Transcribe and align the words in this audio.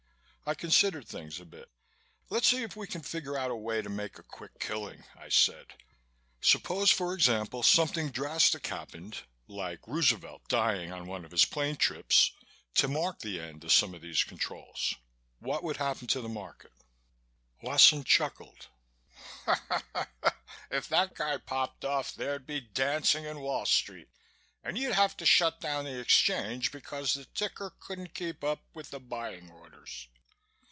I 0.43 0.53
considered 0.55 1.07
things 1.07 1.39
a 1.39 1.45
bit. 1.45 1.71
"Let's 2.29 2.45
see 2.45 2.61
if 2.61 2.75
we 2.75 2.85
can 2.85 3.03
figure 3.03 3.37
out 3.37 3.51
a 3.51 3.55
way 3.55 3.81
to 3.81 3.87
make 3.87 4.19
a 4.19 4.23
quick 4.23 4.59
killing," 4.59 5.05
I 5.15 5.29
said. 5.29 5.67
"Suppose, 6.41 6.91
for 6.91 7.13
example, 7.13 7.63
something 7.63 8.11
drastic 8.11 8.67
happened 8.67 9.19
like 9.47 9.87
Roosevelt 9.87 10.41
dying 10.49 10.91
on 10.91 11.07
one 11.07 11.23
of 11.23 11.31
his 11.31 11.45
plane 11.45 11.77
trips 11.77 12.31
to 12.73 12.89
mark 12.89 13.19
the 13.19 13.39
end 13.39 13.63
of 13.63 13.71
some 13.71 13.93
of 13.95 14.01
these 14.01 14.25
controls. 14.25 14.95
What 15.39 15.63
would 15.63 15.77
happen 15.77 16.05
to 16.07 16.19
the 16.19 16.27
market?" 16.27 16.73
Wasson 17.61 18.03
chuckled. 18.03 18.67
"If 20.69 20.89
that 20.89 21.13
guy 21.13 21.37
popped 21.37 21.85
off, 21.85 22.13
there'd 22.13 22.45
be 22.45 22.59
dancing 22.59 23.23
in 23.23 23.39
Wall 23.39 23.65
Street 23.65 24.09
and 24.65 24.77
you'd 24.77 24.95
have 24.95 25.15
to 25.15 25.25
shut 25.25 25.61
down 25.61 25.85
the 25.85 25.97
Exchange 25.97 26.73
because 26.73 27.13
the 27.13 27.23
ticker 27.23 27.71
couldn't 27.79 28.13
keep 28.13 28.43
up 28.43 28.65
with 28.73 28.91
the 28.91 28.99
buying 28.99 29.49
orders. 29.49 30.09